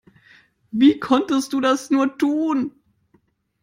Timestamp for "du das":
1.53-1.91